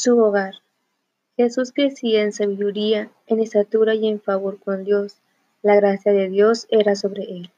Su 0.00 0.16
hogar. 0.16 0.54
Jesús 1.36 1.72
crecía 1.72 2.22
en 2.22 2.32
sabiduría, 2.32 3.10
en 3.26 3.40
estatura 3.40 3.96
y 3.96 4.06
en 4.06 4.20
favor 4.20 4.60
con 4.60 4.84
Dios. 4.84 5.16
La 5.60 5.74
gracia 5.74 6.12
de 6.12 6.28
Dios 6.28 6.68
era 6.70 6.94
sobre 6.94 7.24
él. 7.24 7.50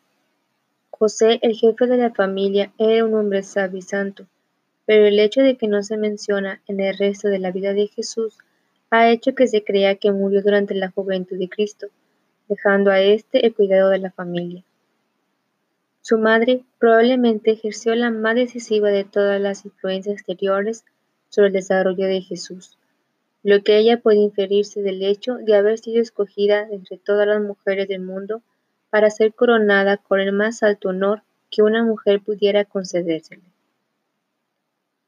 José, 0.89 1.39
el 1.43 1.55
jefe 1.55 1.87
de 1.87 1.99
la 1.99 2.15
familia, 2.15 2.73
era 2.79 3.05
un 3.05 3.13
hombre 3.13 3.43
sabio 3.43 3.77
y 3.77 3.83
santo, 3.83 4.25
pero 4.87 5.05
el 5.05 5.19
hecho 5.19 5.43
de 5.43 5.59
que 5.59 5.69
no 5.69 5.83
se 5.83 5.99
menciona 5.99 6.63
en 6.67 6.81
el 6.81 6.97
resto 6.97 7.29
de 7.29 7.41
la 7.41 7.51
vida 7.51 7.75
de 7.75 7.89
Jesús 7.89 8.39
ha 8.89 9.11
hecho 9.11 9.35
que 9.35 9.47
se 9.47 9.63
crea 9.63 9.97
que 9.97 10.11
murió 10.11 10.41
durante 10.41 10.75
la 10.75 10.91
juventud 10.91 11.37
de 11.37 11.51
Cristo, 11.51 11.89
dejando 12.49 12.91
a 12.91 13.03
éste 13.03 13.45
el 13.45 13.55
cuidado 13.55 13.91
de 13.91 13.99
la 13.99 14.13
familia. 14.13 14.65
Su 16.01 16.17
madre 16.17 16.65
probablemente 16.79 17.51
ejerció 17.51 17.95
la 17.95 18.11
más 18.11 18.35
decisiva 18.35 18.89
de 18.89 19.05
todas 19.05 19.39
las 19.39 19.67
influencias 19.67 20.15
exteriores 20.15 20.87
sobre 21.31 21.49
el 21.49 21.55
desarrollo 21.55 22.07
de 22.07 22.21
Jesús, 22.21 22.77
lo 23.43 23.63
que 23.63 23.79
ella 23.79 24.01
puede 24.01 24.19
inferirse 24.19 24.83
del 24.83 25.03
hecho 25.03 25.37
de 25.37 25.55
haber 25.55 25.79
sido 25.79 26.03
escogida 26.03 26.69
entre 26.71 26.99
todas 26.99 27.27
las 27.27 27.41
mujeres 27.41 27.89
del 27.89 28.01
mundo 28.01 28.43
para 28.91 29.09
ser 29.11 29.33
coronada 29.33 29.97
con 29.97 30.21
el 30.21 30.33
más 30.33 30.63
alto 30.63 30.91
honor 30.91 31.23
que 31.51 31.63
una 31.63 31.83
mujer 31.83 32.21
pudiera 32.21 32.65
concedérsele. 32.65 33.43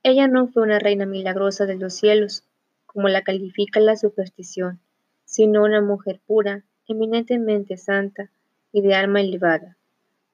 Ella 0.03 0.29
no 0.29 0.49
fue 0.49 0.63
una 0.63 0.79
reina 0.79 1.07
milagrosa 1.07 1.67
de 1.67 1.77
los 1.77 1.95
cielos, 1.95 2.45
como 2.87 3.09
la 3.09 3.23
califica 3.23 3.81
la 3.81 3.97
superstición, 3.97 4.81
sino 5.25 5.63
una 5.63 5.81
mujer 5.81 6.21
pura, 6.27 6.65
eminentemente 6.89 7.77
santa 7.77 8.31
y 8.73 8.81
de 8.83 8.95
alma 8.95 9.21
elevada. 9.21 9.77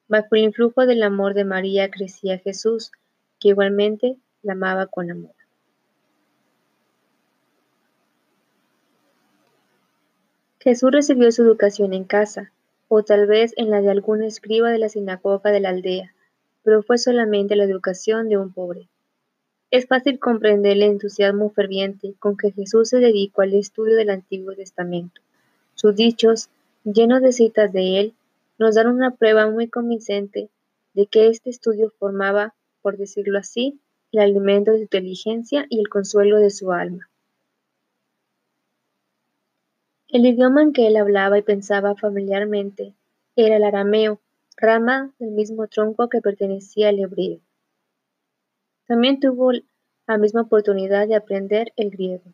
Bajo 0.07 0.35
el 0.35 0.43
influjo 0.43 0.85
del 0.85 1.03
amor 1.03 1.33
de 1.33 1.45
María 1.45 1.91
crecía 1.91 2.39
Jesús, 2.39 2.91
que 3.39 3.49
igualmente 3.49 4.17
la 4.41 4.53
amaba 4.53 4.87
con 4.87 5.11
amor. 5.11 5.38
Jesús 10.61 10.91
recibió 10.91 11.31
su 11.31 11.43
educación 11.43 11.93
en 11.93 12.03
casa, 12.03 12.51
o 12.89 13.01
tal 13.01 13.27
vez 13.27 13.53
en 13.55 13.69
la 13.69 13.79
de 13.79 13.91
algún 13.91 14.23
escriba 14.23 14.71
de 14.71 14.77
la 14.77 14.89
sinagoga 14.89 15.51
de 15.51 15.61
la 15.61 15.69
aldea, 15.69 16.13
pero 16.63 16.83
fue 16.83 16.97
solamente 16.97 17.55
la 17.55 17.63
educación 17.63 18.27
de 18.27 18.37
un 18.37 18.51
pobre. 18.51 18.89
Es 19.71 19.87
fácil 19.87 20.19
comprender 20.19 20.73
el 20.73 20.83
entusiasmo 20.83 21.49
ferviente 21.49 22.13
con 22.19 22.35
que 22.35 22.51
Jesús 22.51 22.89
se 22.89 22.97
dedicó 22.97 23.41
al 23.41 23.53
estudio 23.53 23.95
del 23.95 24.09
Antiguo 24.09 24.53
Testamento. 24.53 25.21
Sus 25.75 25.95
dichos, 25.95 26.49
llenos 26.83 27.21
de 27.21 27.31
citas 27.31 27.71
de 27.71 27.99
él, 28.01 28.13
nos 28.57 28.75
dan 28.75 28.87
una 28.87 29.15
prueba 29.15 29.49
muy 29.49 29.69
convincente 29.69 30.49
de 30.93 31.05
que 31.05 31.27
este 31.27 31.51
estudio 31.51 31.93
formaba, 31.97 32.53
por 32.81 32.97
decirlo 32.97 33.39
así, 33.39 33.79
el 34.11 34.19
alimento 34.19 34.71
de 34.71 34.79
su 34.79 34.83
inteligencia 34.83 35.65
y 35.69 35.79
el 35.79 35.87
consuelo 35.87 36.37
de 36.39 36.49
su 36.49 36.73
alma. 36.73 37.08
El 40.11 40.25
idioma 40.25 40.63
en 40.63 40.73
que 40.73 40.87
él 40.87 40.97
hablaba 40.97 41.37
y 41.37 41.43
pensaba 41.43 41.95
familiarmente 41.95 42.95
era 43.35 43.57
el 43.57 43.63
arameo, 43.63 44.19
rama 44.57 45.13
del 45.19 45.29
mismo 45.29 45.67
tronco 45.67 46.09
que 46.09 46.19
pertenecía 46.19 46.89
al 46.89 46.97
hebreo. 46.97 47.41
También 48.87 49.19
tuvo 49.19 49.51
la 50.07 50.17
misma 50.17 50.41
oportunidad 50.41 51.07
de 51.07 51.13
aprender 51.13 51.73
el 51.75 51.91
griego. 51.91 52.33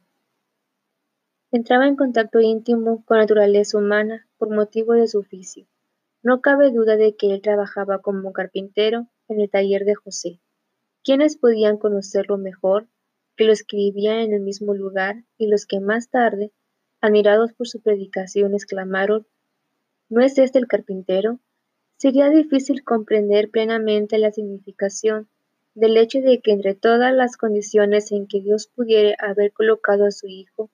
Entraba 1.52 1.86
en 1.86 1.98
contacto 1.98 2.40
íntimo 2.40 3.04
con 3.04 3.18
la 3.18 3.24
naturaleza 3.24 3.78
humana 3.78 4.26
por 4.38 4.56
motivo 4.56 4.94
de 4.94 5.10
su 5.10 5.20
oficio. 5.20 5.68
No 6.24 6.40
cabe 6.40 6.72
duda 6.72 6.96
de 6.96 7.18
que 7.18 7.34
él 7.34 7.42
trabajaba 7.42 8.00
como 8.00 8.32
carpintero 8.32 9.08
en 9.28 9.42
el 9.42 9.50
taller 9.50 9.84
de 9.84 9.96
José. 9.96 10.40
¿Quiénes 11.04 11.36
podían 11.36 11.76
conocerlo 11.76 12.38
mejor 12.38 12.88
que 13.36 13.44
lo 13.44 13.52
escribían 13.52 14.20
en 14.20 14.34
el 14.34 14.40
mismo 14.40 14.74
lugar 14.74 15.26
y 15.38 15.48
los 15.48 15.66
que 15.66 15.82
más 15.82 16.10
tarde 16.10 16.54
admirados 17.06 17.54
por 17.54 17.68
su 17.68 17.82
predicación, 17.82 18.54
exclamaron, 18.54 19.26
¿No 20.10 20.22
es 20.22 20.38
este 20.38 20.60
el 20.60 20.68
carpintero? 20.68 21.40
Sería 21.98 22.30
difícil 22.30 22.84
comprender 22.84 23.50
plenamente 23.50 24.18
la 24.20 24.32
significación 24.32 25.28
del 25.74 25.98
hecho 25.98 26.20
de 26.20 26.42
que 26.42 26.52
entre 26.52 26.76
todas 26.76 27.14
las 27.14 27.38
condiciones 27.38 28.12
en 28.12 28.28
que 28.28 28.40
Dios 28.40 28.68
pudiera 28.68 29.16
haber 29.20 29.52
colocado 29.52 30.06
a 30.06 30.12
su 30.12 30.28
Hijo 30.28 30.70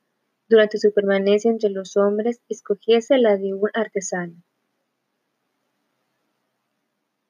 durante 0.50 0.78
su 0.80 0.91
permanencia 0.94 1.50
entre 1.50 1.70
los 1.70 1.96
hombres, 1.96 2.41
escogiese 2.50 3.18
la 3.18 3.38
de 3.38 3.53
un 3.53 3.70
artesano. 3.74 4.36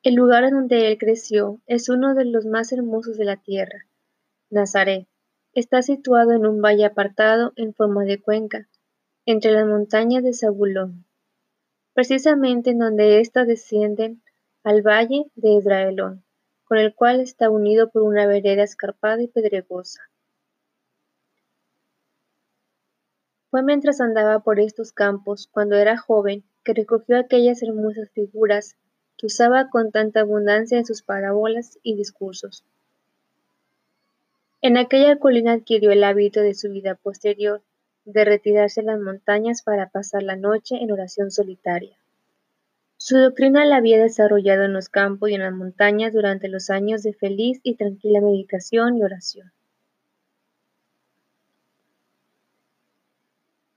El 0.02 0.16
lugar 0.16 0.50
donde 0.50 0.88
él 0.88 0.98
creció 0.98 1.60
es 1.68 1.88
uno 1.88 2.16
de 2.16 2.26
los 2.26 2.48
más 2.48 2.72
hermosos 2.72 3.18
de 3.18 3.26
la 3.26 3.38
tierra. 3.38 3.86
Nazaret 4.50 5.08
está 5.54 5.84
situado 5.84 6.32
en 6.32 6.48
un 6.48 6.62
valle 6.62 6.86
apartado 6.86 7.54
en 7.56 7.76
forma 7.76 8.04
de 8.06 8.20
cuenca, 8.20 8.68
entre 9.26 9.52
las 9.52 9.68
montañas 9.68 10.24
de 10.24 10.34
Zabulón, 10.34 11.06
precisamente 11.94 12.72
en 12.72 12.80
donde 12.80 13.20
éstas 13.20 13.48
descienden 13.48 14.22
al 14.64 14.82
valle 14.82 15.26
de 15.36 15.58
Edraelón, 15.58 16.24
con 16.64 16.78
el 16.78 16.96
cual 16.96 17.20
está 17.20 17.50
unido 17.50 17.90
por 17.90 18.04
una 18.04 18.26
vereda 18.26 18.64
escarpada 18.64 19.22
y 19.22 19.28
pedregosa. 19.28 20.02
Fue 23.50 23.64
mientras 23.64 24.00
andaba 24.00 24.40
por 24.40 24.60
estos 24.60 24.94
campos, 24.94 25.50
cuando 25.52 25.76
era 25.76 25.98
joven, 25.98 26.44
que 26.64 26.74
recogió 26.74 27.20
aquellas 27.20 27.62
hermosas 27.62 28.10
figuras 28.12 28.78
que 29.18 29.26
usaba 29.26 29.70
con 29.70 29.92
tanta 29.92 30.22
abundancia 30.22 30.78
en 30.78 30.86
sus 30.86 31.02
parábolas 31.02 31.78
y 31.84 31.96
discursos. 31.96 32.64
En 34.62 34.78
aquella 34.78 35.18
colina 35.18 35.54
adquirió 35.54 35.92
el 35.92 36.04
hábito 36.04 36.40
de 36.42 36.54
su 36.54 36.72
vida 36.72 36.96
posterior, 36.96 37.62
de 38.06 38.26
retirarse 38.26 38.82
a 38.82 38.84
las 38.84 39.00
montañas 39.00 39.62
para 39.62 39.90
pasar 39.90 40.24
la 40.24 40.36
noche 40.36 40.76
en 40.82 40.92
oración 40.92 41.32
solitaria. 41.32 41.98
Su 42.98 43.18
doctrina 43.18 43.66
la 43.66 43.78
había 43.78 43.98
desarrollado 43.98 44.64
en 44.64 44.74
los 44.74 44.90
campos 44.90 45.30
y 45.30 45.34
en 45.34 45.42
las 45.42 45.54
montañas 45.54 46.14
durante 46.14 46.48
los 46.48 46.70
años 46.70 47.02
de 47.02 47.14
feliz 47.14 47.60
y 47.64 47.76
tranquila 47.76 48.22
meditación 48.22 48.98
y 48.98 49.04
oración. 49.04 49.52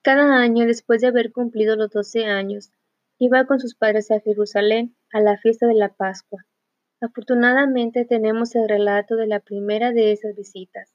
Cada 0.02 0.38
año, 0.38 0.66
después 0.66 1.00
de 1.00 1.06
haber 1.06 1.32
cumplido 1.32 1.76
los 1.76 1.90
doce 1.90 2.26
años, 2.26 2.70
iba 3.18 3.46
con 3.46 3.60
sus 3.60 3.74
padres 3.74 4.10
a 4.10 4.20
Jerusalén 4.20 4.94
a 5.10 5.20
la 5.20 5.38
fiesta 5.38 5.66
de 5.66 5.74
la 5.74 5.88
Pascua. 5.88 6.44
Afortunadamente 7.00 8.04
tenemos 8.04 8.54
el 8.54 8.68
relato 8.68 9.16
de 9.16 9.26
la 9.26 9.40
primera 9.40 9.92
de 9.92 10.12
esas 10.12 10.36
visitas. 10.36 10.92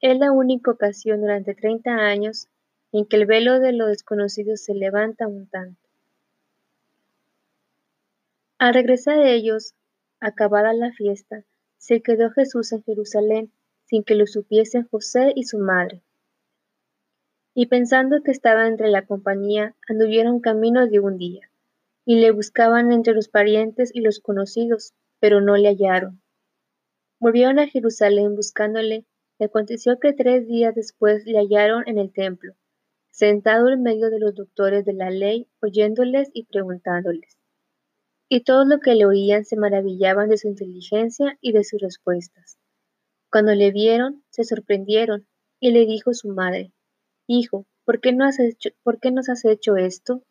Es 0.00 0.18
la 0.18 0.32
única 0.32 0.72
ocasión 0.72 1.20
durante 1.20 1.54
treinta 1.54 1.92
años 1.92 2.48
en 2.92 3.06
que 3.06 3.16
el 3.16 3.26
velo 3.26 3.58
de 3.58 3.72
lo 3.72 3.86
desconocido 3.86 4.56
se 4.56 4.74
levanta 4.74 5.26
un 5.26 5.48
tanto. 5.48 5.80
Al 8.58 8.74
regresar 8.74 9.18
de 9.18 9.34
ellos, 9.34 9.74
acabada 10.20 10.72
la 10.72 10.92
fiesta, 10.92 11.44
se 11.78 12.00
quedó 12.00 12.30
Jesús 12.30 12.70
en 12.72 12.84
Jerusalén 12.84 13.52
sin 13.86 14.04
que 14.04 14.14
lo 14.14 14.26
supiesen 14.26 14.86
José 14.88 15.32
y 15.34 15.44
su 15.44 15.58
madre. 15.58 16.02
Y 17.54 17.66
pensando 17.66 18.22
que 18.22 18.30
estaba 18.30 18.66
entre 18.66 18.88
la 18.88 19.04
compañía, 19.04 19.74
anduvieron 19.88 20.40
camino 20.40 20.86
de 20.86 21.00
un 21.00 21.18
día, 21.18 21.50
y 22.04 22.20
le 22.20 22.30
buscaban 22.30 22.92
entre 22.92 23.14
los 23.14 23.28
parientes 23.28 23.90
y 23.92 24.00
los 24.00 24.20
conocidos, 24.20 24.94
pero 25.18 25.40
no 25.40 25.56
le 25.56 25.68
hallaron. 25.68 26.22
Volvieron 27.18 27.58
a 27.58 27.66
Jerusalén 27.66 28.34
buscándole, 28.36 29.04
y 29.38 29.44
aconteció 29.44 29.98
que 29.98 30.12
tres 30.12 30.46
días 30.46 30.74
después 30.74 31.26
le 31.26 31.38
hallaron 31.38 31.82
en 31.86 31.98
el 31.98 32.12
templo, 32.12 32.54
sentado 33.12 33.68
en 33.68 33.82
medio 33.82 34.10
de 34.10 34.18
los 34.18 34.34
doctores 34.34 34.84
de 34.84 34.94
la 34.94 35.10
ley, 35.10 35.46
oyéndoles 35.60 36.30
y 36.32 36.46
preguntándoles. 36.46 37.38
Y 38.28 38.42
todos 38.42 38.66
los 38.66 38.80
que 38.80 38.94
le 38.94 39.04
oían 39.04 39.44
se 39.44 39.56
maravillaban 39.56 40.30
de 40.30 40.38
su 40.38 40.48
inteligencia 40.48 41.38
y 41.42 41.52
de 41.52 41.62
sus 41.62 41.80
respuestas. 41.80 42.58
Cuando 43.30 43.54
le 43.54 43.70
vieron, 43.70 44.24
se 44.30 44.44
sorprendieron, 44.44 45.28
y 45.60 45.70
le 45.70 45.84
dijo 45.84 46.14
su 46.14 46.28
madre, 46.28 46.72
Hijo, 47.28 47.66
¿por 47.84 48.00
qué, 48.00 48.12
no 48.12 48.24
has 48.24 48.40
hecho, 48.40 48.70
¿por 48.82 48.98
qué 48.98 49.12
nos 49.12 49.28
has 49.28 49.44
hecho 49.44 49.76
esto? 49.76 50.22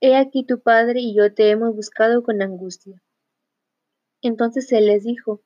He 0.00 0.16
aquí 0.16 0.44
tu 0.44 0.62
padre 0.62 1.00
y 1.00 1.14
yo 1.14 1.34
te 1.34 1.50
hemos 1.50 1.74
buscado 1.74 2.22
con 2.22 2.40
angustia. 2.40 3.02
Entonces 4.22 4.70
él 4.72 4.86
les 4.86 5.02
dijo, 5.02 5.42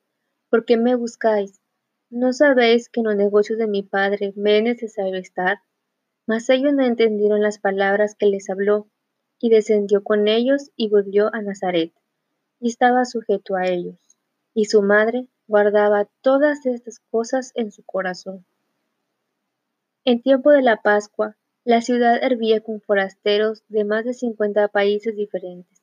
¿por 0.49 0.63
qué 0.63 0.77
me 0.77 0.95
buscáis? 0.95 1.59
¿No 2.09 2.31
sabéis 2.31 2.89
que 2.89 3.01
en 3.01 3.07
los 3.07 3.15
negocios 3.15 3.57
de 3.57 3.67
mi 3.67 3.83
padre 3.83 4.33
me 4.35 4.59
es 4.59 4.63
necesario 4.63 5.15
estar? 5.15 5.57
Mas 6.27 6.49
ellos 6.49 6.73
no 6.73 6.85
entendieron 6.85 7.41
las 7.41 7.57
palabras 7.57 8.13
que 8.13 8.27
les 8.27 8.49
habló, 8.49 8.87
y 9.39 9.49
descendió 9.49 10.03
con 10.03 10.27
ellos 10.27 10.71
y 10.75 10.89
volvió 10.89 11.33
a 11.33 11.41
Nazaret, 11.41 11.93
y 12.59 12.69
estaba 12.69 13.05
sujeto 13.05 13.55
a 13.55 13.67
ellos. 13.67 13.95
Y 14.53 14.65
su 14.65 14.81
madre 14.81 15.27
guardaba 15.47 16.07
todas 16.21 16.65
estas 16.65 16.99
cosas 17.11 17.51
en 17.55 17.71
su 17.71 17.83
corazón. 17.83 18.45
En 20.05 20.21
tiempo 20.21 20.51
de 20.51 20.61
la 20.61 20.81
Pascua, 20.81 21.37
la 21.63 21.81
ciudad 21.81 22.23
hervía 22.23 22.61
con 22.61 22.81
forasteros 22.81 23.63
de 23.67 23.83
más 23.83 24.05
de 24.05 24.13
cincuenta 24.13 24.67
países 24.67 25.15
diferentes, 25.15 25.81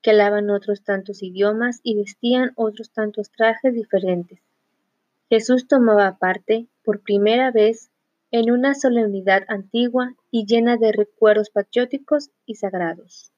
que 0.00 0.10
hablaban 0.10 0.50
otros 0.50 0.82
tantos 0.82 1.22
idiomas 1.22 1.80
y 1.82 1.96
vestían 1.96 2.52
otros 2.54 2.90
tantos 2.90 3.30
trajes 3.30 3.74
diferentes. 3.74 4.40
Jesús 5.28 5.66
tomaba 5.66 6.16
parte, 6.18 6.68
por 6.84 7.00
primera 7.00 7.50
vez, 7.50 7.90
en 8.30 8.50
una 8.50 8.74
solemnidad 8.74 9.44
antigua 9.48 10.14
y 10.30 10.46
llena 10.46 10.76
de 10.76 10.92
recuerdos 10.92 11.50
patrióticos 11.50 12.30
y 12.44 12.56
sagrados. 12.56 13.32